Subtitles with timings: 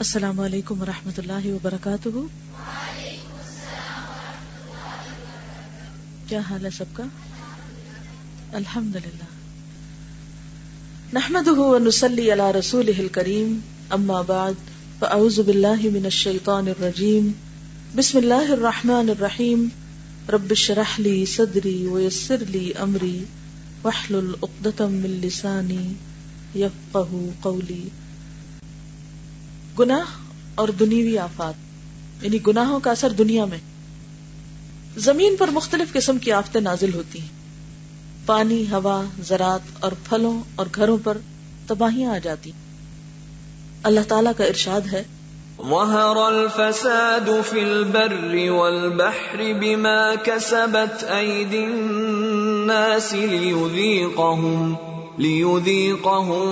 [0.00, 2.08] السلام علیکم ورحمۃ اللہ وبرکاتہ۔
[6.28, 7.02] کیا حال ہے سب کا؟
[8.52, 9.24] الحمد للہ
[11.12, 13.60] نحمد ونسلی علی رسول کریم
[13.90, 14.52] اما بعد،
[14.98, 17.32] فاعوذ باللہ من الشیطان الرجیم۔
[17.94, 19.68] بسم اللہ الرحمن الرحیم۔
[20.28, 23.24] رب شرح لی صدری ویسر لی امری۔
[23.84, 25.94] وحلل اقدتم من لسانی
[26.54, 27.88] یفقہ قولی۔
[29.78, 30.04] گناہ
[30.54, 31.54] اور دنیوی آفات
[32.24, 33.58] یعنی گناہوں کا اثر دنیا میں۔
[34.96, 37.28] زمین پر مختلف قسم کی آفتیں نازل ہوتی ہیں۔
[38.26, 41.18] پانی، ہوا، زراعت اور پھلوں اور گھروں پر
[41.66, 42.50] تباہیاں آ جاتی۔
[43.82, 45.02] اللہ تعالیٰ کا ارشاد ہے
[45.68, 54.74] ظهر الفساد في البر والبحر بما كسبت أيدي الناس ليذيقهم
[55.18, 56.50] ليذيقهم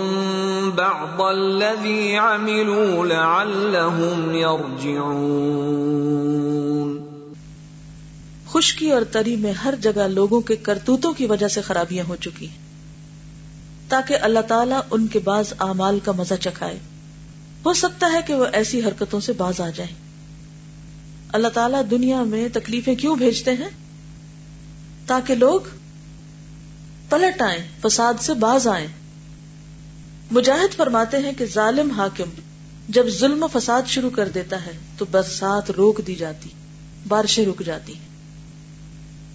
[0.75, 5.39] بعض الذي عملوا لعلهم يرجعون
[8.53, 12.47] خشکی اور تری میں ہر جگہ لوگوں کے کرتوتوں کی وجہ سے خرابیاں ہو چکی
[12.47, 12.69] ہیں۔
[13.89, 16.79] تاکہ اللہ تعالیٰ ان کے بعض اعمال کا مزہ چکھائے۔
[17.67, 19.95] ہو سکتا ہے کہ وہ ایسی حرکتوں سے باز آ جائیں۔
[21.33, 23.71] اللہ تعالیٰ دنیا میں تکلیفیں کیوں بھیجتے ہیں؟
[25.07, 25.61] تاکہ لوگ
[27.09, 28.87] پلٹ آئیں فساد سے باز آئیں۔
[30.31, 32.31] مجاہد فرماتے ہیں کہ ظالم حاکم
[32.89, 36.49] جب ظلم و فساد شروع کر دیتا ہے تو برسات روک دی جاتی،
[37.09, 38.09] بارشیں رک جاتی ہیں۔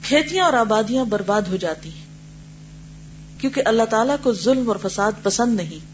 [0.04, 2.06] کھیتیاں اور آبادیاں برباد ہو جاتی ہیں۔
[3.42, 5.86] کیونکہ اللہ تعالیٰ کو ظلم اور فساد پسند نہیں۔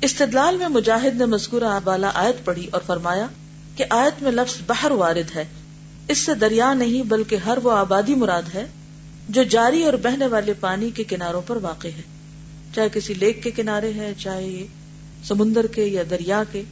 [0.00, 3.26] استدلال میں مجاہد نے مذکورہ بالا آیت پڑھی اور فرمایا
[3.76, 5.44] کہ آیت میں لفظ بحر وارد ہے۔
[6.08, 8.66] اس سے دریا نہیں بلکہ ہر وہ آبادی مراد ہے
[9.28, 12.02] جو جاری اور بہنے والے پانی کے کناروں پر واقع ہے۔
[12.74, 14.66] چاہے کسی لیک کے کنارے ہے، چاہے
[15.24, 16.62] سمندر کے یا دریا کے،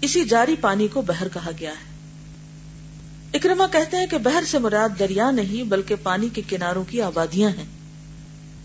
[0.00, 1.94] اسی جاری پانی کو بہر کہا گیا ہے۔
[3.34, 7.50] اکرما کہتے ہیں کہ بہر سے مراد دریا نہیں، بلکہ پانی کے کناروں کی آبادیاں
[7.50, 7.64] ہیں۔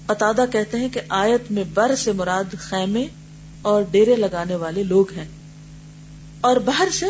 [0.07, 3.07] اتادا کہتے ہیں کہ آیت میں بر سے مراد خیمے
[3.61, 5.27] اور ڈیرے لگانے والے لوگ ہیں۔
[6.41, 7.05] اور بہر سے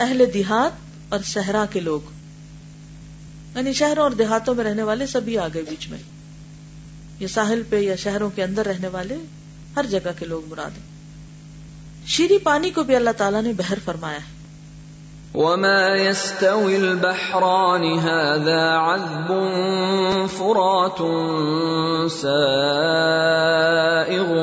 [0.00, 0.70] اہل دیہات
[1.08, 2.15] اور صحرا کے لوگ۔
[3.56, 5.98] یعنی شہروں اور دیہاتوں میں رہنے والے سبھی آ گئے بیچ میں۔
[7.18, 9.16] یا ساحل پہ یا شہروں کے اندر رہنے والے
[9.76, 10.96] ہر جگہ کے لوگ مراد ہیں۔
[12.06, 14.36] شیری پانی کو بھی اللہ تعالیٰ نے بہر فرمایا ہے۔
[15.34, 19.32] وما يستوي البحران هذا عذب
[20.36, 21.02] فرات
[22.12, 24.36] سائغ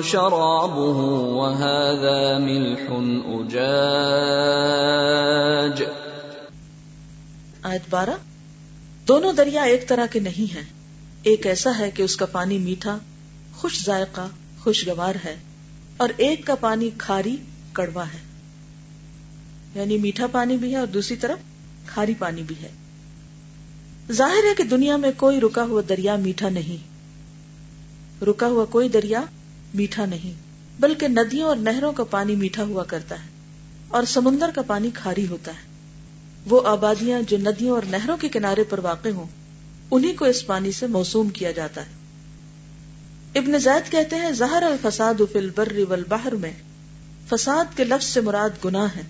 [0.00, 2.92] شرابه وهذا ملح
[3.40, 5.82] أجاج۔
[7.62, 8.29] آیت بارہ۔
[9.10, 10.64] دونوں دریا ایک طرح کے نہیں ہیں۔
[11.22, 12.98] ایک ایسا ہے کہ اس کا پانی میٹھا،
[13.54, 14.28] خوش ذائقہ
[14.58, 15.36] خوشگوار ہے،
[15.96, 17.36] اور ایک کا پانی کھاری
[17.72, 18.18] کڑوا ہے۔
[19.74, 21.38] یعنی میٹھا پانی بھی ہے اور دوسری طرف
[21.86, 22.68] کھاری پانی بھی ہے۔
[24.12, 26.90] ظاہر ہے کہ دنیا میں کوئی رکا ہوا دریا میٹھا نہیں۔
[28.24, 29.22] رکا ہوا کوئی دریا
[29.74, 30.32] میٹھا نہیں،
[30.80, 33.28] بلکہ ندیوں اور نہروں کا پانی میٹھا ہوا کرتا ہے
[33.88, 35.69] اور سمندر کا پانی کھاری ہوتا ہے۔
[36.50, 39.26] وہ آبادیاں جو ندیوں اور نہروں کے کنارے پر واقع ہوں
[39.90, 41.90] انہیں کو اس پانی سے موسوم کیا جاتا ہے۔
[43.38, 46.52] ابن زید کہتے ہیں زہر الفساد فی البر والبحر میں
[47.28, 49.02] فساد کے لفظ سے مراد گناہ ہے۔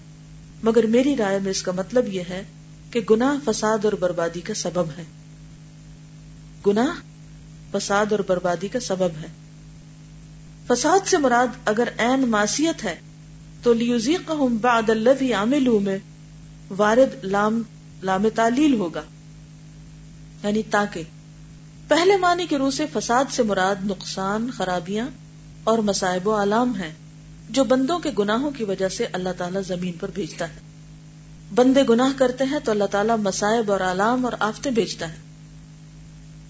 [0.63, 2.45] مگر میری رائے میں اس کا مطلب یہ ہے
[2.91, 5.05] کہ گناہ فساد اور بربادی کا سبب ہے۔
[6.67, 7.01] گناہ
[7.73, 9.27] فساد اور بربادی کا سبب ہے۔
[10.67, 12.97] فساد سے مراد اگر این معصیت ہے،
[13.63, 15.99] تو لیوزیقہم بعد الذی عملوا میں
[16.79, 17.63] وارد لام
[18.03, 19.03] لام تعلیل ہوگا
[20.43, 21.03] یعنی تاکہ
[21.89, 25.09] پہلے معنی کے روح سے فساد سے مراد نقصان، خرابیاں
[25.65, 26.93] اور مسائب و علام ہیں
[27.51, 30.61] جو بندوں کے گناہوں کی وجہ سے اللہ تعالیٰ زمین پر بھیجتا ہے۔
[31.55, 35.17] بندے گناہ کرتے ہیں تو اللہ تعالیٰ مسائب اور علام اور آفتیں بھیجتا ہے۔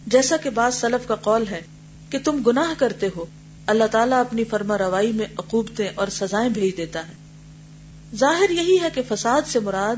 [0.07, 1.63] جیسا کہ بعض سلف کا قول ہے
[2.11, 3.25] کہ تم گناہ کرتے ہو،
[3.67, 7.20] اللہ تعالیٰ اپنی فرما روائی میں عقوبتیں اور سزائیں بھیج دیتا ہے۔
[8.17, 9.97] ظاہر یہی ہے کہ فساد سے مراد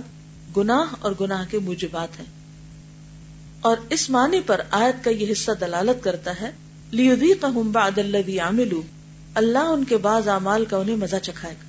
[0.56, 2.26] گناہ اور گناہ کے موجبات ہیں۔
[3.60, 6.50] اور اس معنی پر آیت کا یہ حصہ دلالت کرتا ہے
[9.34, 11.66] اللہ ان کے بعض اعمال کا انہیں مزہ چکھائے گا۔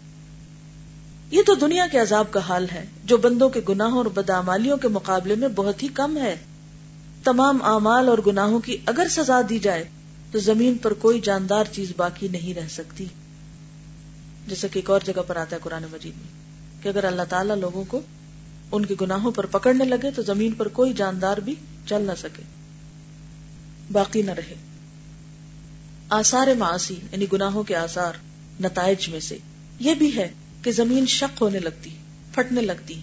[1.35, 4.87] یہ تو دنیا کے عذاب کا حال ہے، جو بندوں کے گناہوں اور بدعمالیوں کے
[4.87, 6.35] مقابلے میں بہت ہی کم ہے۔
[7.23, 9.83] تمام اعمال اور گناہوں کی اگر سزا دی جائے،
[10.31, 13.05] تو زمین پر کوئی جاندار چیز باقی نہیں رہ سکتی۔
[14.47, 17.55] جیسا کہ ایک اور جگہ پر آتا ہے قرآن مجید میں، کہ اگر اللہ تعالیٰ
[17.55, 18.01] لوگوں کو
[18.71, 21.55] ان کے گناہوں پر پکڑنے لگے تو زمین پر کوئی جاندار بھی
[21.85, 22.43] چل نہ سکے،
[23.91, 24.55] باقی نہ رہے۔
[26.09, 28.13] آثار معاشی یعنی گناہوں کے آثار،
[28.61, 29.37] نتائج میں سے،
[29.79, 30.29] یہ بھی ہے
[30.61, 31.89] کہ زمین شک ہونے لگتی،
[32.33, 32.99] پھٹنے لگتی۔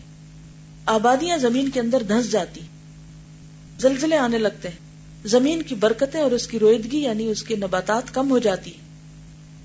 [0.87, 2.61] آبادیاں زمین کے اندر دھس جاتی،
[3.79, 8.15] زلزلے آنے لگتے۔ ہیں زمین کی برکتیں اور اس کی رویدگی یعنی اس کی نباتات
[8.15, 8.73] کم ہو جاتی۔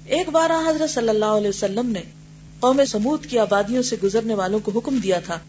[0.06, 2.02] ایک بار حضرت صلی اللہ علیہ وسلم نے
[2.60, 5.40] قوم سمود کی آبادیوں سے گزرنے والوں کو حکم دیا تھا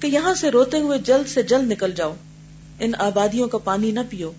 [0.00, 2.14] کہ یہاں سے روتے ہوئے جلد سے جلد نکل جاؤ،
[2.80, 4.32] ان آبادیوں کا پانی نہ پیو،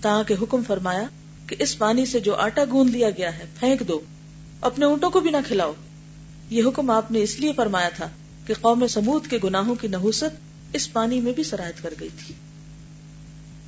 [0.00, 1.04] تاکہ حکم فرمایا
[1.46, 4.00] کہ اس پانی سے جو آٹا گوند لیا گیا ہے، پھینک دو،
[4.60, 5.72] اپنے اونٹوں کو بھی نہ کھلاؤ۔
[6.50, 8.08] یہ حکم آپ نے اس لیے فرمایا تھا
[8.46, 10.40] کہ قوم سمود کے گناہوں کی نحوست
[10.72, 12.34] اس پانی میں بھی سرایت کر گئی تھی۔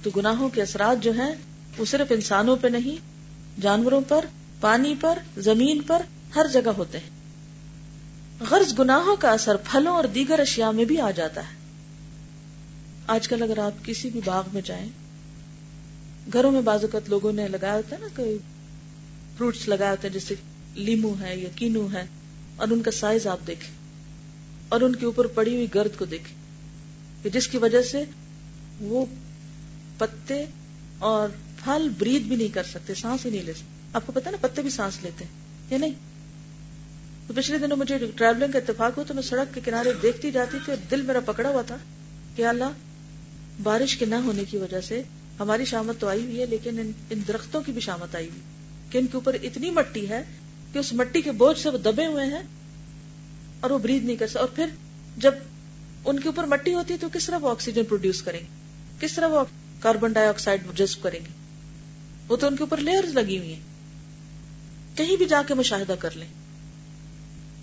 [0.02, 1.34] تو گناہوں کے اثرات جو ہیں،
[1.78, 2.96] وہ صرف انسانوں پہ نہیں،
[3.60, 4.24] جانوروں پر
[4.60, 6.02] پانی پر، زمین پر
[6.34, 7.10] ہر جگہ ہوتے ہیں۔
[8.50, 11.54] غرض گناہوں کا اثر پھلوں اور دیگر اشیاء میں بھی آ جاتا ہے۔
[13.06, 14.88] آج کل اگر آپ کسی بھی باغ میں جائیں،
[16.32, 18.38] گھروں میں بعض اوقات لوگوں نے لگایا ہوتا ہے نا کوئی
[19.36, 20.34] فروٹس لگایا ہوتے ہیں، جیسے
[20.74, 22.06] لیمو ہے یا کینو ہے،
[22.56, 23.74] اور ان کا سائز آپ دیکھیں۔
[24.68, 26.40] اور ان کے اوپر پڑی ہوئی گرد کو دیکھیں۔
[27.22, 28.04] کہ جس کی وجہ سے
[28.80, 29.06] وہ
[29.98, 30.46] پتے
[30.98, 31.28] اور
[31.64, 34.36] پھل برید بھی نہیں کر سکتے سانس ہی نہیں لے سکتے۔ آپ کو پتا نا
[34.40, 35.32] پتے بھی سانس لیتے ہیں
[35.70, 35.94] یا نہیں؟
[37.26, 40.58] تو پچھلے دنوں مجھے ٹریولنگ کا اتفاق ہو تو میں سڑک کے کنارے دیکھتی جاتی
[40.64, 41.76] تھی اور دل میرا پکڑا ہوا تھا
[42.36, 42.64] کہ اللہ
[43.62, 45.02] بارش کے نہ ہونے کی وجہ سے
[45.40, 48.40] ہماری شامت تو آئی ہوئی ہے لیکن ان, ان درختوں کی بھی شامت آئی ہوئی۔
[48.90, 50.22] کہ ان کے اوپر اتنی مٹی ہے
[50.72, 52.42] کہ اس مٹی کے بوجھ سے وہ دبے ہوئے ہیں
[53.60, 54.66] اور وہ برید نہیں کر سکتے۔ اور پھر
[55.16, 55.34] جب
[56.04, 58.46] ان کے اوپر مٹی ہوتی ہے تو کس طرح وہ آکسیجن پروڈیوس کریں گے؟
[59.00, 59.44] کس طرح وہ
[59.80, 61.39] کاربن ڈائی آکسائڈ جذب کریں گے؟
[62.30, 63.60] وہ تو ان کے اوپر لیئر لگی ہوئی ہیں۔
[64.94, 66.28] کہیں بھی جا کے مشاہدہ کر لیں۔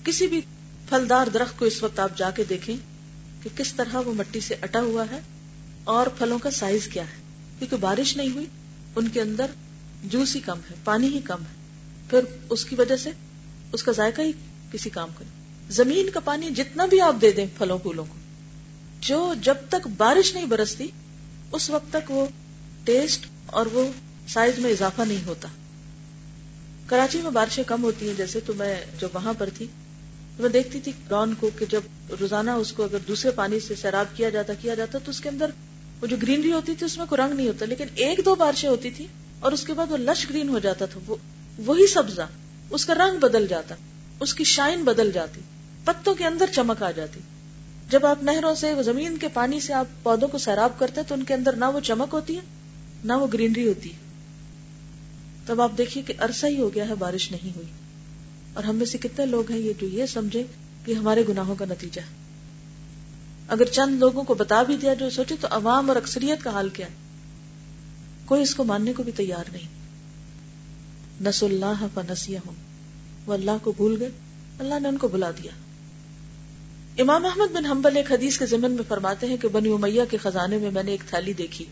[0.03, 0.41] کسی بھی
[0.89, 2.77] پھلدار درخت کو اس وقت آپ جا کے دیکھیں
[3.43, 5.19] کہ کس طرح وہ مٹی سے اٹا ہوا ہے
[5.83, 7.21] اور پھلوں کا سائز کیا ہے۔
[7.59, 8.45] کیونکہ بارش نہیں ہوئی،
[8.95, 9.45] ان کے اندر
[10.03, 11.55] جوس ہی کم ہے، پانی ہی کم ہے۔
[12.09, 13.11] پھر اس کی وجہ سے
[13.71, 14.31] اس کا ذائقہ ہی
[14.71, 15.23] کسی کام کا
[15.69, 18.15] زمین کا پانی جتنا بھی آپ دے دیں پھلوں، پھولوں کو،
[19.01, 20.87] جو جب تک بارش نہیں برستی،
[21.51, 22.25] اس وقت تک وہ
[22.83, 23.91] ٹیسٹ اور وہ
[24.27, 25.47] سائز میں اضافہ نہیں ہوتا۔
[26.85, 29.67] کراچی میں بارشیں کم ہوتی ہیں، جیسے تو میں جب وہاں پر تھی،
[30.37, 31.81] تو میں دیکھتی تھی ڈان کو کہ جب
[32.19, 35.29] روزانہ اس کو اگر دوسرے پانی سے سیراب کیا جاتا کیا جاتا، تو اس کے
[35.29, 35.49] اندر
[36.01, 38.69] وہ جو گرینری ہوتی تھی، اس میں کوئی رنگ نہیں ہوتا۔ لیکن ایک دو بارشیں
[38.69, 39.07] ہوتی تھی
[39.39, 41.15] اور اس کے بعد وہ لش گرین ہو جاتا تھا، وہ،
[41.57, 42.21] وہی سبزہ،
[42.69, 43.75] اس کا رنگ بدل جاتا،
[44.19, 45.41] اس کی شائن بدل جاتی،
[45.83, 47.19] پتوں کے اندر چمک آ جاتی۔
[47.89, 51.23] جب آپ نہروں سے زمین کے پانی سے آپ پودوں کو سیراب کرتے تو ان
[51.23, 52.41] کے اندر نہ وہ چمک ہوتی ہے
[53.03, 54.06] نہ وہ گرینری ہوتی ہے
[55.47, 57.67] تب آپ دیکھیے کہ عرصہ ہی ہو گیا ہے بارش نہیں ہوئی۔
[58.53, 60.43] اور ہم میں سے کتنے لوگ ہیں یہ جو یہ سمجھے
[60.85, 62.27] کہ ہمارے گناہوں کا نتیجہ ہے۔
[63.47, 66.69] اگر چند لوگوں کو بتا بھی دیا جو سوچے تو عوام اور اکثریت کا حال
[66.69, 66.93] کیا ہے؟
[68.25, 69.67] کوئی اس کو ماننے کو بھی تیار نہیں۔
[71.23, 72.55] نس اللہ نسیا ہوں
[73.25, 74.09] وہ اللہ کو بھول گئے۔
[74.59, 75.51] اللہ نے ان کو بلا دیا۔
[76.97, 80.17] امام احمد بن حنبل ایک حدیث کے ضمن میں فرماتے ہیں کہ بنی امیہ کے
[80.17, 81.65] خزانے میں میں نے ایک تھالی دیکھی۔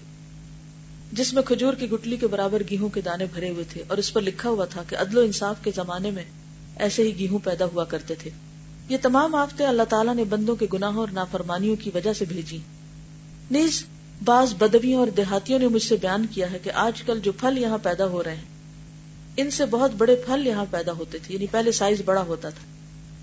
[1.16, 4.14] جس میں کھجور کی گٹلی کے برابر گیہوں کے دانے بھرے ہوئے تھے اور اس
[4.14, 6.24] پر لکھا ہوا تھا کہ عدل و انصاف کے زمانے میں
[6.76, 8.30] ایسے ہی گیہوں پیدا ہوا کرتے تھے۔
[8.90, 12.58] یہ تمام آفتے اللہ تعالیٰ نے بندوں کے گناہوں اور نافرمانیوں کی وجہ سے بھیجی
[13.52, 13.86] نیز
[14.26, 17.58] بعض بدویوں اور دیہاتیوں نے مجھ سے بیان کیا ہے کہ آج کل جو پھل
[17.58, 18.44] یہاں پیدا ہو رہے ہیں،
[19.38, 22.74] ان سے بہت بڑے پھل یہاں پیدا ہوتے تھے یعنی پہلے سائز بڑا ہوتا تھا۔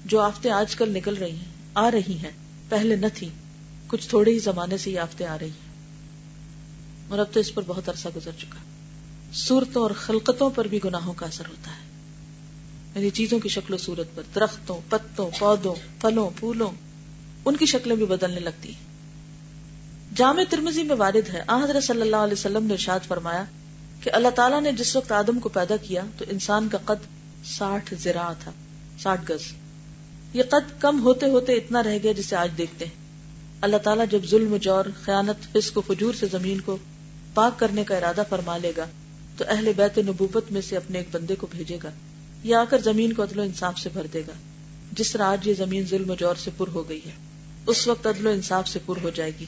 [0.04, 2.30] جو آفتے آج کل نکل رہی ہیں، آ رہی ہیں،
[2.68, 3.28] پہلے نہ تھی
[3.86, 5.71] کچھ تھوڑے ہی زمانے سے یہ آفتے آ رہی ہیں۔
[7.12, 8.58] اور اب تو اس پر بہت عرصہ گزر چکا
[9.34, 11.92] صورتوں اور خلقتوں پر بھی گناہوں کا اثر ہوتا ہے۔
[12.94, 16.70] یعنی چیزوں کی شکل و صورت پر، درختوں، پتوں، پودوں، پھلوں، پھولوں،
[17.44, 18.80] ان کی شکلیں بھی بدلنے لگتی ہیں۔
[20.16, 23.44] جامع ترمزی میں وارد ہے حضرت صلی اللہ علیہ وسلم نے ارشاد فرمایا
[24.02, 27.06] کہ اللہ تعالیٰ نے جس وقت آدم کو پیدا کیا تو انسان کا قد
[27.46, 28.52] ساٹھ زرا تھا،
[29.02, 29.40] ساٹھ گز۔
[30.34, 33.02] یہ قد کم ہوتے ہوتے اتنا رہ گیا جسے آج دیکھتے ہیں۔
[33.60, 36.78] اللہ تعالیٰ جب ظلم، جور، خیانت، فسق و فجور سے زمین کو
[37.34, 38.86] پاک کرنے کا ارادہ فرما لے گا،
[39.36, 41.90] تو اہل بیت نبوت میں سے اپنے ایک بندے کو بھیجے گا،
[42.44, 44.32] یا آ کر زمین کو عدل و انصاف سے بھر دے گا۔
[44.92, 47.10] جس طرح آج یہ زمین ظلم و جور سے پر ہو گئی ہے،
[47.66, 49.46] اس وقت عدل و انصاف سے پر ہو جائے گی۔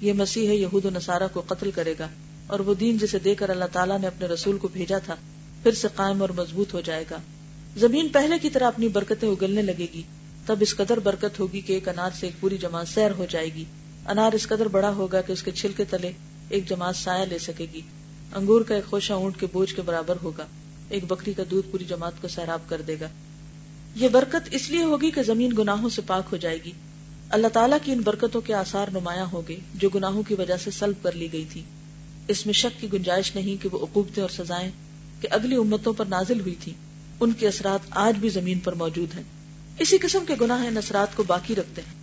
[0.00, 2.08] یہ مسیح یہود و نصارہ کو قتل کرے گا،
[2.46, 5.14] اور وہ دین جسے دے کر اللہ تعالیٰ نے اپنے رسول کو بھیجا تھا،
[5.62, 7.18] پھر سے قائم اور مضبوط ہو جائے گا۔
[7.76, 10.02] زمین پہلے کی طرح اپنی برکتیں اگلنے لگے گی،
[10.46, 13.48] تب اس قدر برکت ہوگی کہ ایک انار سے ایک پوری جماعت سیر ہو جائے
[13.54, 13.64] گی۔
[14.06, 16.12] انار اس قدر بڑا ہوگا کہ اس کے چھلکے تلے
[16.48, 17.80] ایک جماعت سایہ لے سکے گی۔
[18.34, 20.46] انگور کا ایک خوشہ اونٹ کے بوجھ کے برابر ہوگا۔
[20.88, 23.08] ایک بکری کا دودھ پوری جماعت کو سیراب کر دے گا۔
[23.94, 26.72] یہ برکت اس لیے ہوگی کہ زمین گناہوں سے پاک ہو جائے گی۔
[27.30, 30.70] اللہ تعالیٰ کی ان برکتوں کے آثار نمایاں ہوں گے جو گناہوں کی وجہ سے
[30.70, 31.62] سلب کر لی گئی تھی۔
[32.28, 34.70] اس میں شک کی گنجائش نہیں کہ وہ عقوبتیں اور سزائیں
[35.20, 36.72] کہ اگلی امتوں پر نازل ہوئی تھی
[37.20, 39.22] ان کے اثرات آج بھی زمین پر موجود ہیں۔
[39.78, 41.94] اسی قسم کے گناہ نسرات کو باقی رکھتے ہیں۔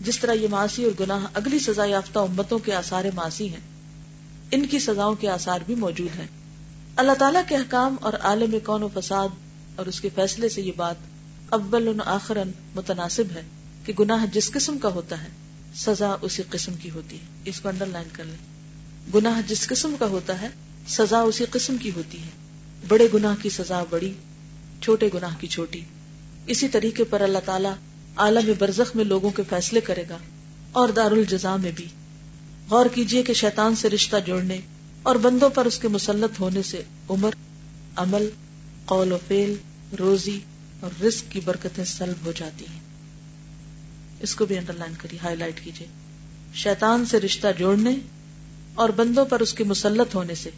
[0.00, 3.73] جس طرح یہ معاشی اور گناہ اگلی سزا یافتہ امتوں کے آثار معاشی ہیں۔
[4.54, 6.26] ان کی سزاؤں کے آثار بھی موجود ہیں۔
[6.96, 9.28] اللہ تعالیٰ کے احکام اور عالم کون و فساد
[9.76, 10.94] اور اس کے فیصلے سے یہ بات
[11.48, 12.38] اول آخر
[12.74, 13.42] متناسب ہے
[13.84, 15.28] کہ گناہ جس قسم کا ہوتا ہے،
[15.74, 18.36] سزا اسی قسم کی ہوتی ہے۔ اس کو انڈر لائن کر لیں۔
[19.14, 20.48] گناہ جس قسم کا ہوتا ہے،
[20.88, 22.30] سزا اسی قسم کی ہوتی ہے۔
[22.88, 24.12] بڑے گناہ کی سزا بڑی،
[24.80, 25.80] چھوٹے گناہ کی چھوٹی۔
[26.46, 27.74] اسی طریقے پر اللہ تعالیٰ
[28.16, 30.18] عالم برزخ میں لوگوں کے فیصلے کرے گا
[30.72, 31.88] اور دار الجزا میں بھی۔
[32.70, 34.60] غور کیجیے کہ شیطان سے رشتہ جوڑنے
[35.02, 37.30] اور بندوں پر اس کے مسلط ہونے سے عمر،
[37.96, 38.30] عمل،
[38.84, 39.54] قول و فیل
[39.98, 40.40] روزی
[40.80, 42.80] اور رزق کی برکتیں سلب ہو جاتی ہیں۔
[44.20, 45.86] اس کو بھی انڈر لائن کری ہائی لائٹ کیجیے
[46.54, 47.96] شیطان سے رشتہ جوڑنے
[48.74, 50.50] اور بندوں پر اس کے مسلط ہونے سے۔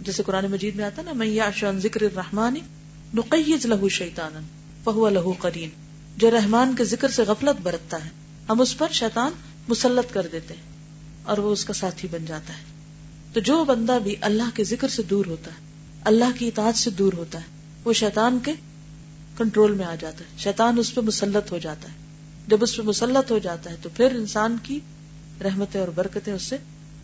[0.00, 2.54] جیسے قرآن مجید میں آتا نا میں شان ذکر رحمان
[3.14, 4.46] نقیز لہو شیطان
[4.84, 5.70] فہو لہو قرین
[6.16, 8.10] جو رحمان کے ذکر سے غفلت برتتا ہے۔
[8.48, 9.32] ہم اس پر شیطان
[9.68, 10.75] مسلط کر دیتے ہیں۔
[11.26, 12.62] اور وہ اس کا ساتھی بن جاتا ہے۔
[13.32, 15.56] تو جو بندہ بھی اللہ کے ذکر سے دور ہوتا ہے،
[16.04, 17.44] اللہ کی اطاعت سے دور ہوتا ہے،
[17.84, 18.52] وہ شیطان کے
[19.38, 21.94] کنٹرول میں آ جاتا ہے۔ شیطان اس پہ مسلط ہو جاتا ہے۔
[22.48, 24.80] جب اس پہ مسلط ہو جاتا ہے، تو پھر انسان کی
[25.44, 26.56] رحمتیں اور برکتیں اس سے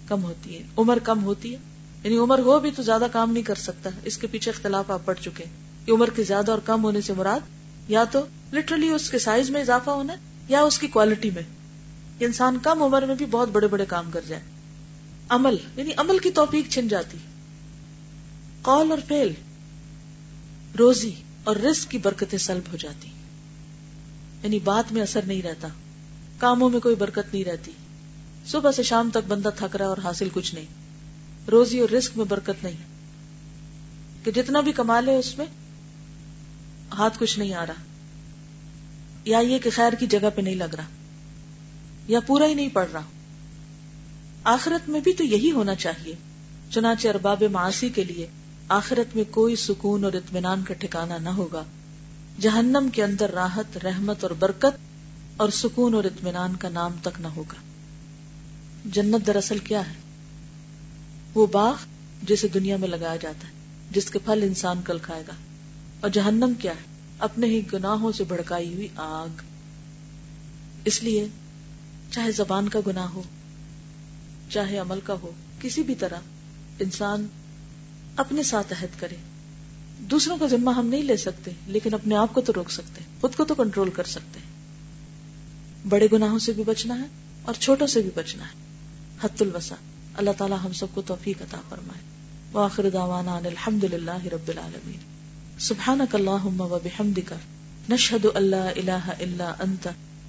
[0.09, 1.59] کم ہوتی ہیں۔ عمر کم ہوتی ہے۔
[2.05, 5.05] یعنی عمر ہو بھی تو زیادہ کام نہیں کر سکتا۔ اس کے پیچھے اختلاف آپ
[5.05, 5.45] پڑھ چکے
[5.87, 7.41] کہ عمر کے زیادہ اور کم ہونے سے مراد
[7.89, 8.21] یا تو
[8.53, 10.15] لٹرلی اس کے سائز میں اضافہ ہونا
[10.49, 11.43] یا اس کی کوالٹی میں۔
[12.25, 14.43] انسان کم عمر میں بھی بہت بڑے بڑے کام کر جائے۔
[15.29, 17.19] عمل یعنی عمل کی توفیق چھن جاتی۔
[18.63, 19.33] قول اور فیل
[20.79, 21.13] روزی
[21.45, 23.09] اور رزق کی برکتیں سلب ہو جاتی۔
[24.43, 25.69] یعنی بات میں اثر نہیں رہتا۔
[26.39, 27.73] کاموں میں کوئی برکت نہیں رہتی۔
[28.47, 30.67] صبح سے شام تک بندہ تھک رہا اور حاصل کچھ نہیں۔
[31.51, 32.77] روزی اور رسک میں برکت نہیں۔
[34.25, 35.47] کہ جتنا بھی کما لے اس میں،
[36.93, 37.75] ہاتھ کچھ نہیں آ رہا۔
[39.25, 40.85] یا یہ کہ خیر کی جگہ پہ نہیں لگ رہا۔
[42.09, 43.01] یا پورا ہی نہیں پڑ رہا
[44.45, 46.15] آخرت میں بھی تو یہی ہونا چاہیے،
[46.71, 48.27] چنانچہ ارباب معاشی کے لیے
[48.69, 51.65] آخرت میں کوئی سکون اور اطمینان کا ٹھکانا نہ ہوگا۔
[52.41, 54.79] جہنم کے اندر راحت، رحمت اور برکت
[55.37, 57.63] اور سکون اور اطمینان کا نام تک نہ ہوگا۔
[58.85, 59.95] جنت دراصل کیا ہے؟
[61.35, 61.75] وہ باغ
[62.23, 63.53] جسے دنیا میں لگایا جاتا ہے،
[63.91, 65.33] جس کے پھل انسان کل کھائے گا۔
[66.01, 66.85] اور جہنم کیا ہے؟
[67.19, 69.43] اپنے ہی گناہوں سے بھڑکائی ہوئی آگ۔
[70.85, 71.29] اس لیے
[72.13, 73.23] چاہے زبان کا گناہ ہو،
[74.51, 76.19] چاہے عمل کا ہو، کسی بھی طرح
[76.79, 77.27] انسان
[78.17, 79.17] اپنے ساتھ عہد کرے۔
[79.99, 83.35] دوسروں کا ذمہ ہم نہیں لے سکتے، لیکن اپنے آپ کو تو روک سکتے خود
[83.35, 84.41] کو تو کنٹرول کر سکتے
[85.89, 87.07] بڑے گناہوں سے بھی بچنا ہے
[87.43, 88.53] اور چھوٹوں سے بھی بچنا ہے۔
[89.25, 89.75] حت الوسا
[90.17, 92.01] اللہ تعالی ہم سب کو توفیق عطا فرمائے۔
[92.53, 94.97] واخر دعوانا ان الحمد للہ رب العالمین۔
[95.59, 97.33] سبحانک اللہم و بحمدک۔
[97.91, 99.89] نشہد اللہ الہ الا انت۔